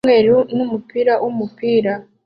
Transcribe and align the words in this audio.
yumweru 0.03 0.35
numupira 0.55 1.13
wumupira 1.23 1.93